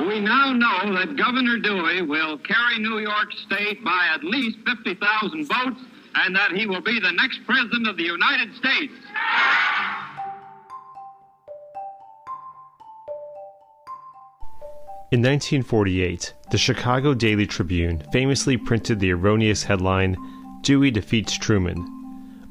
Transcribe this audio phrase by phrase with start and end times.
[0.00, 5.46] We now know that Governor Dewey will carry New York State by at least 50,000
[5.46, 5.80] votes
[6.16, 8.92] and that he will be the next president of the United States.
[15.12, 20.16] In 1948, the Chicago Daily Tribune famously printed the erroneous headline,
[20.62, 21.88] Dewey Defeats Truman.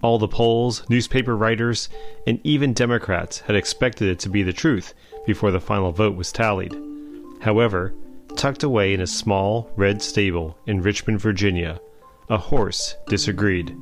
[0.02, 1.90] All the polls, newspaper writers,
[2.26, 4.94] and even Democrats had expected it to be the truth
[5.26, 6.74] before the final vote was tallied.
[7.44, 7.94] However,
[8.38, 11.82] tucked away in a small red stable in Richmond, Virginia,
[12.30, 13.76] a horse disagreed.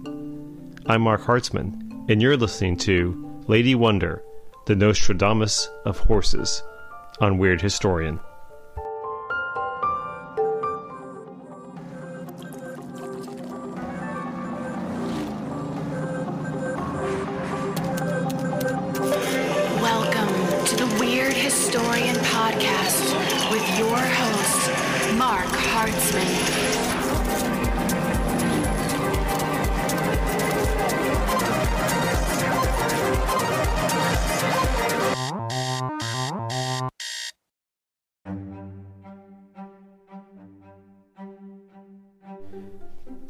[0.88, 4.24] I'm Marc Hartzman, and you're listening to Lady Wonder,
[4.66, 6.64] the Nostradamus of Horses,
[7.20, 8.20] on Weird Historian.
[22.52, 26.28] Podcast with your host, Marc Hartzman.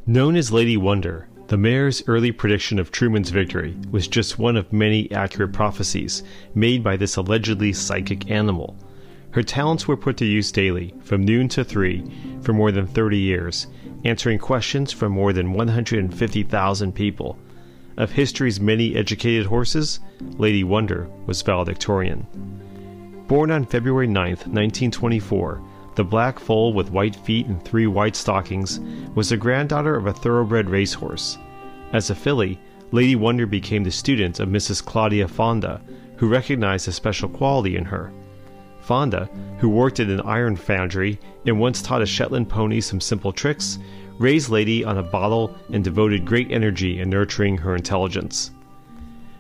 [0.08, 4.74] Known as Lady Wonder, the mare's early prediction of Truman's victory was just one of
[4.74, 6.24] many accurate prophecies
[6.56, 8.76] made by this allegedly psychic animal.
[9.32, 12.04] Her talents were put to use daily, from noon to 3,
[12.42, 13.68] for more than 30 years,
[14.04, 17.38] answering questions from more than 150,000 people.
[17.98, 20.00] Of history's many educated horses,
[20.38, 22.26] Lady Wonder was valedictorian.
[23.28, 25.62] Born on February 9, 1924,
[25.96, 28.80] the black foal with white feet and three white stockings
[29.16, 31.38] was the granddaughter of a thoroughbred racehorse.
[31.94, 32.60] As a filly,
[32.92, 34.84] Lady Wonder became the student of Mrs.
[34.84, 35.82] Claudia Fonda,
[36.18, 38.12] who recognized a special quality in her.
[38.82, 39.30] Fonda,
[39.60, 43.80] who worked at an iron foundry and once taught a Shetland pony some simple tricks,
[44.18, 48.52] raised Lady on a bottle and devoted great energy in nurturing her intelligence.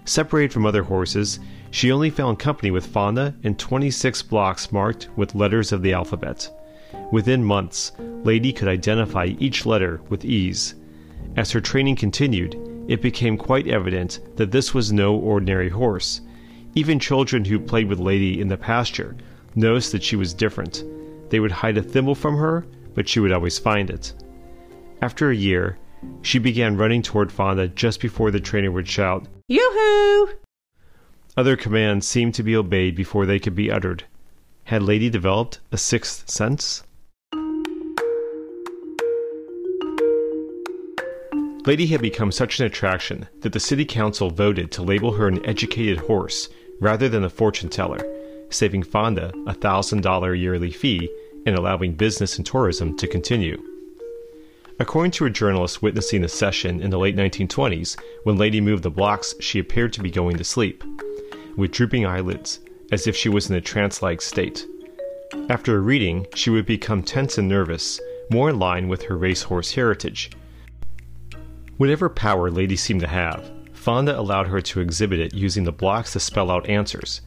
[0.05, 5.35] Separated from other horses, she only found company with Fonda in 26 blocks marked with
[5.35, 6.49] letters of the alphabet.
[7.11, 7.91] Within months,
[8.23, 10.75] Lady could identify each letter with ease.
[11.37, 12.55] As her training continued,
[12.87, 16.21] it became quite evident that this was no ordinary horse.
[16.73, 19.15] Even children who played with Lady in the pasture
[19.55, 20.85] noticed that she was different.
[21.29, 24.13] They would hide a thimble from her, but she would always find it.
[25.01, 25.77] After a year,
[26.21, 30.29] she began running toward Fonda just before the trainer would shout, Yoo-hoo!
[31.35, 34.05] Other commands seemed to be obeyed before they could be uttered.
[34.65, 36.83] Had Lady developed a sixth sense?
[41.65, 45.45] Lady had become such an attraction that the city council voted to label her an
[45.45, 46.49] educated horse
[46.81, 47.99] rather than a fortune teller,
[48.49, 51.09] saving Fonda a $1,000 yearly fee
[51.45, 53.61] and allowing business and tourism to continue.
[54.79, 58.89] According to a journalist witnessing the session in the late 1920s, when Lady moved the
[58.89, 60.83] blocks, she appeared to be going to sleep,
[61.55, 62.59] with drooping eyelids,
[62.91, 64.65] as if she was in a trance like state.
[65.49, 67.99] After a reading, she would become tense and nervous,
[68.31, 70.31] more in line with her racehorse heritage.
[71.77, 76.13] Whatever power Lady seemed to have, Fonda allowed her to exhibit it using the blocks
[76.13, 77.21] to spell out answers.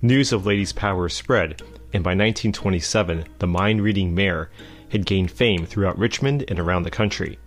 [0.00, 1.60] News of Lady's power spread,
[1.92, 4.48] and by 1927, the mind reading mare
[4.88, 7.38] had gained fame throughout Richmond and around the country.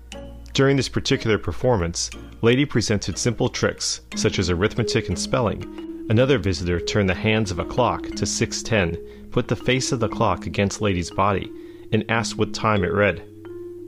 [0.54, 2.12] During this particular performance,
[2.44, 6.06] Lady presented simple tricks such as arithmetic and spelling.
[6.12, 10.08] Another visitor turned the hands of a clock to 610, put the face of the
[10.08, 11.52] clock against Lady's body,
[11.92, 13.24] and asked what time it read.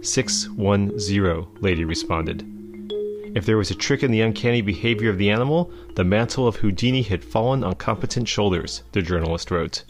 [0.02, 2.44] 610, Lady responded.
[3.36, 6.58] If there was a trick in the uncanny behavior of the animal, the mantle of
[6.58, 9.84] Houdini had fallen on competent shoulders, the journalist wrote.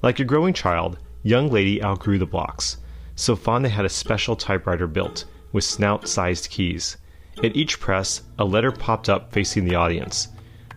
[0.00, 2.76] Like a growing child, young lady outgrew the blocks,
[3.16, 6.98] so Fonda had a special typewriter built, with snout sized keys.
[7.42, 10.28] At each press, a letter popped up facing the audience.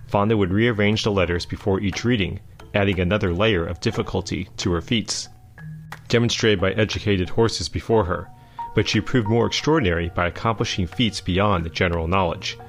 [0.08, 2.40] Fonda would rearrange the letters before each reading,
[2.74, 5.30] adding another layer of difficulty to her feats.
[6.08, 8.28] Demonstrated by educated horses before her,
[8.78, 12.60] but she proved more extraordinary by accomplishing feats beyond the general knowledge.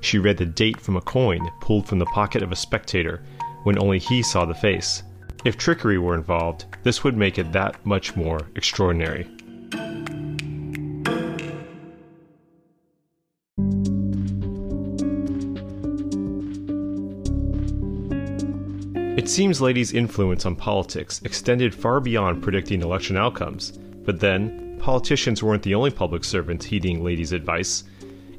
[0.00, 3.24] She read the date from a coin pulled from the pocket of a spectator
[3.64, 5.02] when only he saw the face.
[5.44, 9.26] If trickery were involved, this would make it that much more extraordinary.
[19.18, 23.72] It seems Lady's influence on politics extended far beyond predicting election outcomes,
[24.04, 27.84] but then, politicians weren't the only public servants heeding Lady's advice.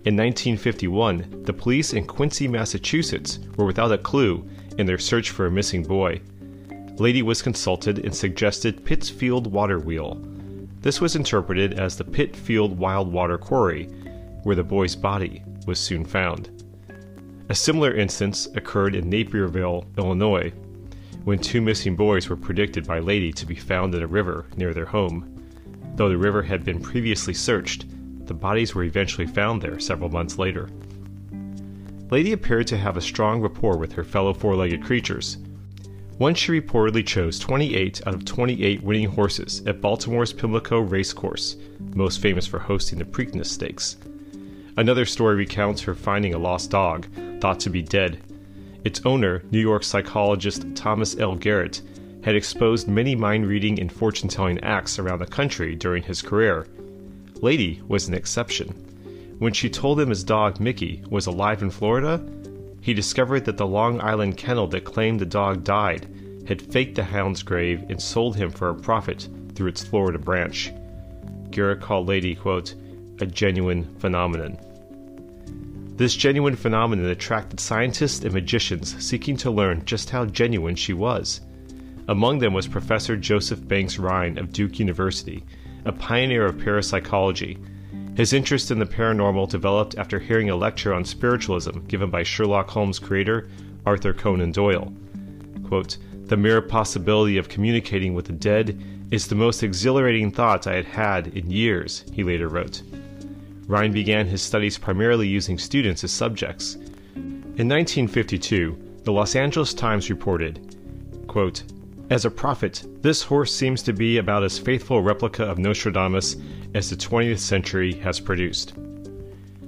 [0.05, 4.49] In 1951, the police in Quincy, Massachusetts were without a clue
[4.79, 6.19] in their search for a missing boy.
[6.97, 10.19] Lady was consulted and suggested Pittsfield Water Wheel.
[10.81, 13.85] This was interpreted as the Pitfield Wild Water Quarry,
[14.41, 16.49] where the boy's body was soon found.
[17.49, 20.51] A similar instance occurred in Naperville, Illinois,
[21.25, 24.73] when two missing boys were predicted by Lady to be found in a river near
[24.73, 25.38] their home.
[25.95, 27.85] Though the river had been previously searched,
[28.25, 30.69] the bodies were eventually found there several months later.
[32.11, 35.37] Lady appeared to have a strong rapport with her fellow four legged creatures.
[36.17, 41.55] Once she reportedly chose 28 out of 28 winning horses at Baltimore's Pimlico Racecourse,
[41.95, 43.97] most famous for hosting the Preakness Stakes.
[44.75, 47.07] Another story recounts her finding a lost dog,
[47.39, 48.21] thought to be dead.
[48.83, 51.35] Its owner, New York psychologist Thomas L.
[51.35, 51.81] Garrett,
[52.23, 56.67] had exposed many mind reading and fortune telling acts around the country during his career.
[57.41, 58.67] Lady was an exception.
[59.39, 62.21] When she told him his dog Mickey was alive in Florida,
[62.81, 66.07] he discovered that the Long Island kennel that claimed the dog died
[66.47, 70.71] had faked the hound's grave and sold him for a profit through its Florida branch.
[71.51, 72.75] Garrett called Lady, quote,
[73.21, 74.57] a genuine phenomenon.
[75.95, 81.41] This genuine phenomenon attracted scientists and magicians seeking to learn just how genuine she was.
[82.09, 85.43] Among them was Professor Joseph Banks Rhine of Duke University,
[85.85, 87.59] a pioneer of parapsychology.
[88.15, 92.67] His interest in the paranormal developed after hearing a lecture on spiritualism given by Sherlock
[92.67, 93.47] Holmes creator
[93.85, 94.91] Arthur Conan Doyle.
[95.63, 98.81] Quote, the mere possibility of communicating with the dead
[99.11, 102.81] is the most exhilarating thought I had had in years, he later wrote.
[103.67, 106.73] Rhine began his studies primarily using students as subjects.
[107.13, 110.75] In 1952, the Los Angeles Times reported,
[111.27, 111.61] quote,
[112.09, 116.37] As a prophet, this horse seems to be about as faithful a replica of Nostradamus
[116.73, 118.73] as the 20th century has produced.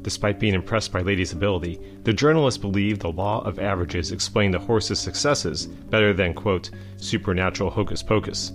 [0.01, 4.59] Despite being impressed by Lady's ability, the journalist believed the law of averages explained the
[4.59, 8.53] horse's successes better than, quote, supernatural hocus pocus.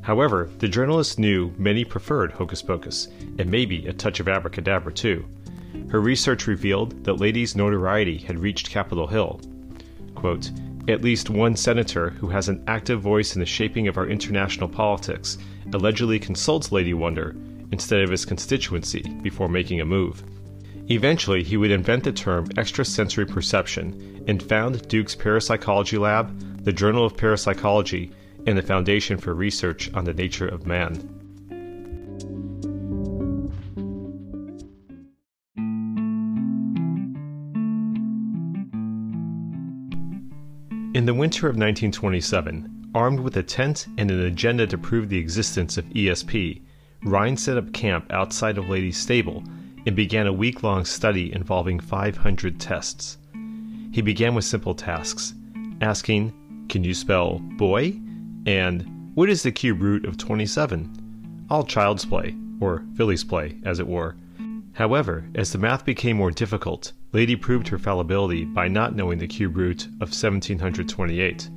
[0.00, 3.06] However, the journalist knew many preferred Hocus Pocus,
[3.38, 5.24] and maybe a touch of abracadabra too.
[5.90, 9.40] Her research revealed that Lady's notoriety had reached Capitol Hill.
[10.16, 10.50] Quote,
[10.88, 14.68] at least one senator who has an active voice in the shaping of our international
[14.68, 15.38] politics
[15.72, 17.36] allegedly consults Lady Wonder
[17.70, 20.22] instead of his constituency before making a move.
[20.90, 27.06] Eventually, he would invent the term extrasensory perception and found Duke's Parapsychology Lab, the Journal
[27.06, 28.10] of Parapsychology,
[28.46, 31.21] and the Foundation for Research on the Nature of Man.
[41.02, 45.18] In the winter of 1927, armed with a tent and an agenda to prove the
[45.18, 46.62] existence of ESP,
[47.02, 49.42] Rhine set up camp outside of Lady's stable
[49.84, 53.18] and began a week long study involving 500 tests.
[53.90, 55.34] He began with simple tasks,
[55.80, 57.98] asking, Can you spell boy?
[58.46, 61.46] and what is the cube root of 27?
[61.50, 64.14] All child's play, or filly's play, as it were.
[64.74, 69.26] However, as the math became more difficult, Lady proved her fallibility by not knowing the
[69.26, 71.50] cube root of 1728.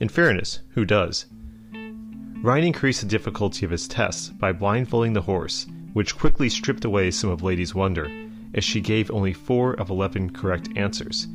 [0.00, 1.26] In fairness, who does?
[2.42, 7.10] Rhine increased the difficulty of his tests by blindfolding the horse, which quickly stripped away
[7.10, 8.10] some of Lady's wonder,
[8.54, 11.28] as she gave only four of eleven correct answers.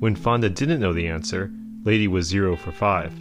[0.00, 1.52] When Fonda didn't know the answer,
[1.84, 3.12] Lady was zero for five.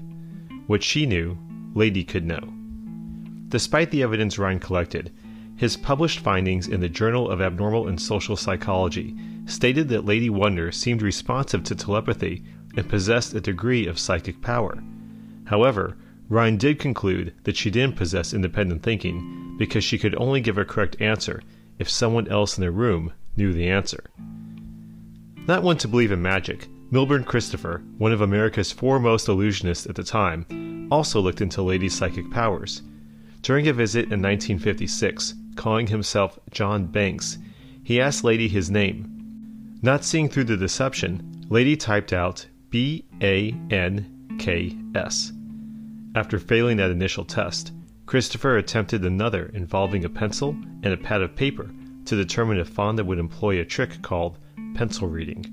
[0.68, 1.38] What she knew,
[1.76, 2.54] Lady could know.
[3.50, 5.12] Despite the evidence Rhine collected,
[5.56, 9.16] his published findings in the Journal of Abnormal and Social Psychology
[9.46, 12.44] stated that Lady Wonder seemed responsive to telepathy
[12.76, 14.82] and possessed a degree of psychic power.
[15.46, 15.98] However,
[16.30, 20.66] Rhine did conclude that she didn't possess independent thinking because she could only give a
[20.66, 21.42] correct answer
[21.78, 24.10] if someone else in the room knew the answer.
[25.46, 30.04] Not one to believe in magic, Milbourne Christopher, one of America's foremost illusionists at the
[30.04, 32.82] time, also looked into Lady's psychic powers.
[33.42, 37.38] During a visit in 1956, calling himself John Banks,
[37.84, 39.13] he asked Lady his name.
[39.84, 45.34] Not seeing through the deception, Lady typed out B A N K S.
[46.16, 47.74] After failing that initial test,
[48.06, 50.52] Christopher attempted another involving a pencil
[50.84, 51.70] and a pad of paper
[52.06, 54.40] to determine if Fonda would employ a trick called
[54.74, 55.46] pencil reading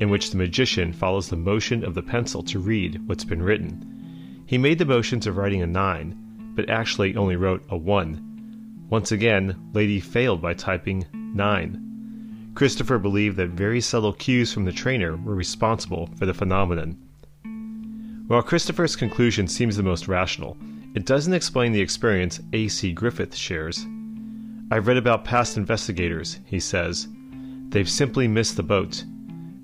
[0.00, 4.42] in which the magician follows the motion of the pencil to read what's been written.
[4.46, 8.86] He made the motions of writing a 9, but actually only wrote a 1.
[8.88, 11.85] Once again, Lady failed by typing 9.
[12.56, 16.96] Christopher believed that very subtle cues from the trainer were responsible for the phenomenon.
[18.28, 20.56] While Christopher's conclusion seems the most rational,
[20.94, 22.92] it doesn't explain the experience A.C.
[22.92, 23.86] Griffith shares.
[24.70, 27.08] I've read about past investigators, he says.
[27.68, 29.04] They've simply missed the boat.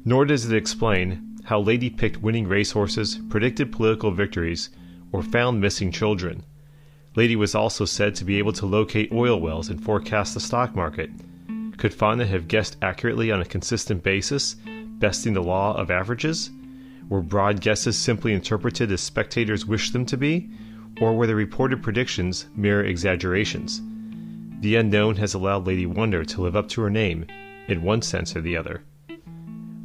[0.05, 4.69] Nor does it explain how Lady picked winning racehorses, predicted political victories,
[5.13, 6.45] or found missing children.
[7.17, 10.77] Lady was also said to be able to locate oil wells and forecast the stock
[10.77, 11.09] market.
[11.83, 14.55] Could Fonda have guessed accurately on a consistent basis,
[15.01, 16.49] besting the law of averages?
[17.09, 20.49] Were broad guesses simply interpreted as spectators wished them to be,
[21.01, 23.83] or were the reported predictions mere exaggerations?
[24.61, 27.27] The unknown has allowed Lady Wonder to live up to her name,
[27.67, 28.85] in one sense or the other.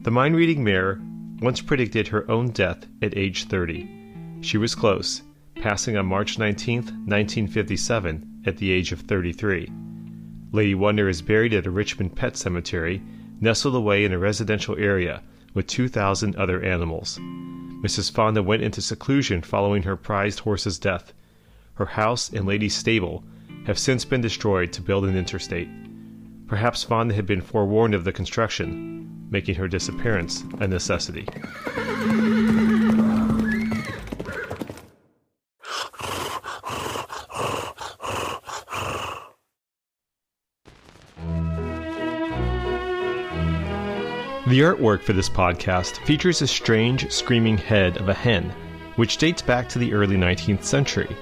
[0.03, 1.01] The mind reading mirror
[1.41, 3.89] once predicted her own death at age 30.
[4.41, 5.23] She was close,
[5.55, 9.71] passing on March 19, 1957, at the age of 33.
[10.51, 13.01] Lady Wonder is buried at a Richmond pet cemetery,
[13.41, 15.21] nestled away in a residential area
[15.53, 17.19] with 2,000 other animals.
[17.83, 18.11] Mrs.
[18.11, 21.13] Fonda went into seclusion following her prized horse's death.
[21.75, 23.23] Her house and lady's stable
[23.65, 25.69] have since been destroyed to build an interstate.
[26.47, 31.27] Perhaps Fonda had been forewarned of the construction, making her disappearance a necessity.
[44.57, 48.51] The artwork for this podcast features a strange, screaming head of a hen,
[48.95, 51.15] which dates back to the early 19th century.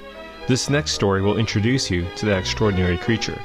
[0.47, 3.37] This next story will introduce you to that extraordinary creature.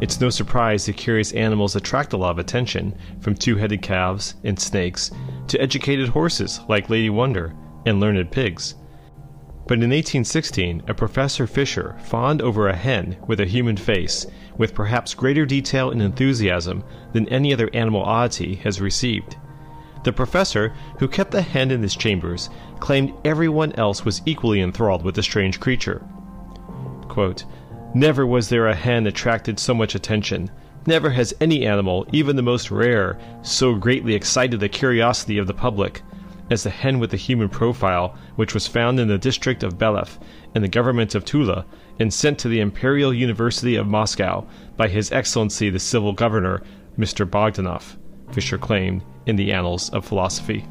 [0.00, 4.36] It's no surprise that curious animals attract a lot of attention, from two headed calves
[4.42, 5.10] and snakes
[5.48, 7.52] to educated horses like Lady Wonder
[7.84, 8.74] and learned pigs.
[9.68, 14.24] But in 1816, a Professor Fisher fawned over a hen with a human face,
[14.58, 16.82] with perhaps greater detail and enthusiasm
[17.12, 19.36] than any other animal oddity has received.
[20.04, 22.48] The professor, who kept the hen in his chambers,
[22.78, 26.04] claimed everyone else was equally enthralled with the strange creature.
[27.08, 27.44] Quote,
[27.94, 30.50] Never was there a hen attracted so much attention.
[30.86, 35.54] Never has any animal, even the most rare, so greatly excited the curiosity of the
[35.54, 36.02] public
[36.50, 40.18] as the hen with the human profile, which was found in the district of Belef
[40.54, 41.64] in the government of Tula
[41.98, 46.62] and sent to the Imperial University of Moscow by His Excellency the Civil Governor,
[46.98, 47.28] Mr.
[47.28, 47.96] Bogdanov,
[48.32, 50.66] Fisher claimed in the Annals of Philosophy.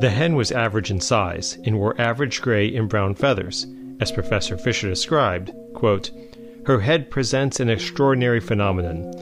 [0.00, 3.66] The hen was average in size and wore average gray and brown feathers.
[4.00, 6.10] As Professor Fisher described, quote,
[6.64, 9.12] her head presents an extraordinary phenomenon,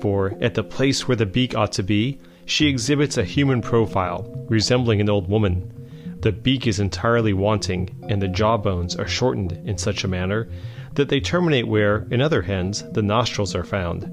[0.00, 4.46] for at the place where the beak ought to be, she exhibits a human profile,
[4.48, 5.72] resembling an old woman.
[6.20, 10.48] The beak is entirely wanting, and the jaw bones are shortened in such a manner
[10.94, 14.10] that they terminate where, in other hens, the nostrils are found.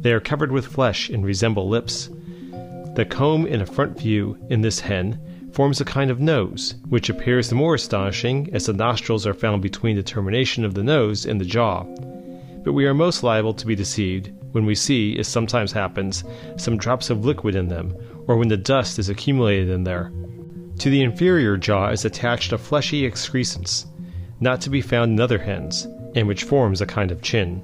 [0.00, 2.08] They are covered with flesh and resemble lips.
[2.94, 7.10] The comb in a front view in this hen forms a kind of nose, which
[7.10, 11.26] appears the more astonishing as the nostrils are found between the termination of the nose
[11.26, 11.84] and the jaw.
[12.64, 16.24] But we are most liable to be deceived when we see, as sometimes happens,
[16.56, 17.94] some drops of liquid in them,
[18.26, 20.12] or when the dust is accumulated in there.
[20.78, 23.86] To the inferior jaw is attached a fleshy excrescence,
[24.40, 27.62] not to be found in other hens, and which forms a kind of chin.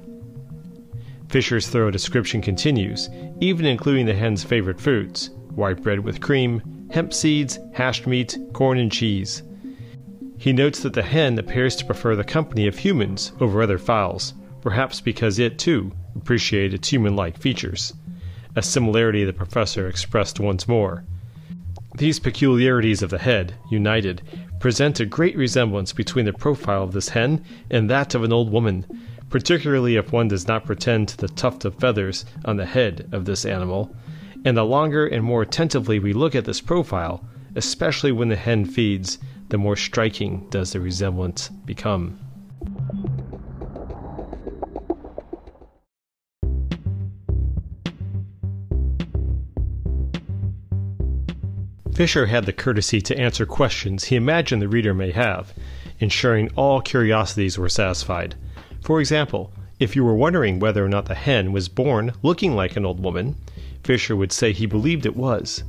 [1.29, 7.13] Fisher's thorough description continues, even including the hen's favorite foods white bread with cream, hemp
[7.13, 9.43] seeds, hashed meat, corn, and cheese.
[10.37, 14.33] He notes that the hen appears to prefer the company of humans over other fowls,
[14.61, 17.93] perhaps because it, too, appreciated its human like features,
[18.55, 21.03] a similarity the professor expressed once more.
[21.95, 24.21] These peculiarities of the head, united,
[24.59, 28.51] present a great resemblance between the profile of this hen and that of an old
[28.51, 28.85] woman,
[29.29, 33.25] particularly if one does not pretend to the tuft of feathers on the head of
[33.25, 33.95] this animal.
[34.45, 37.23] And the longer and more attentively we look at this profile,
[37.55, 42.19] especially when the hen feeds, the more striking does the resemblance become.
[51.99, 55.53] Fisher had the courtesy to answer questions he imagined the reader may have,
[55.99, 58.35] ensuring all curiosities were satisfied.
[58.79, 59.51] For example,
[59.81, 63.03] if you were wondering whether or not the hen was born looking like an old
[63.03, 63.35] woman,
[63.83, 65.65] Fisher would say he believed it was.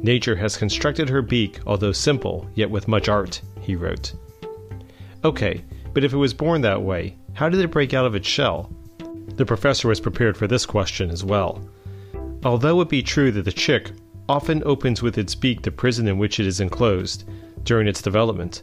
[0.00, 4.12] Nature has constructed her beak, although simple, yet with much art, he wrote.
[5.22, 5.62] Okay,
[5.94, 8.74] but if it was born that way, how did it break out of its shell?
[9.36, 11.64] The professor was prepared for this question as well.
[12.44, 13.92] Although it be true that the chick
[14.30, 17.24] often opens with its beak the prison in which it is enclosed
[17.64, 18.62] during its development,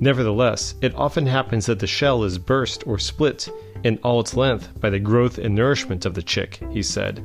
[0.00, 3.48] nevertheless, it often happens that the shell is burst or split
[3.84, 7.22] in all its length by the growth and nourishment of the chick, he said.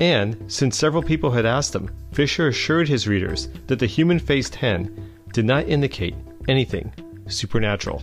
[0.00, 4.56] And, since several people had asked him, Fisher assured his readers that the human faced
[4.56, 6.16] hen did not indicate
[6.48, 6.92] anything
[7.28, 8.02] supernatural.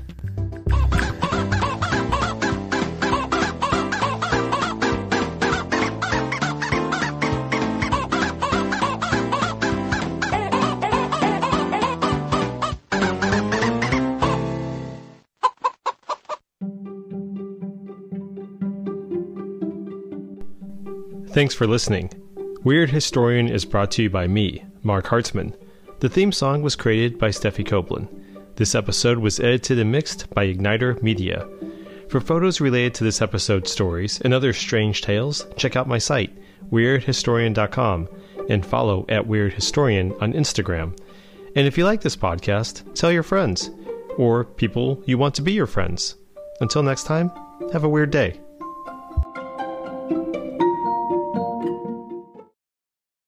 [21.41, 22.11] Thanks for listening.
[22.63, 25.55] Weird Historian is brought to you by me, Marc Hartzman.
[25.99, 28.09] The theme song was created by Steffi Copeland.
[28.57, 31.49] This episode was edited and mixed by Igniter Media.
[32.09, 36.31] For photos related to this episode's stories and other strange tales, check out my site,
[36.69, 38.07] weirdhistorian.com,
[38.47, 40.95] and follow at Weird Historian on Instagram.
[41.55, 43.71] And if you like this podcast, tell your friends
[44.15, 46.17] or people you want to be your friends.
[46.59, 47.31] Until next time,
[47.73, 48.39] have a weird day.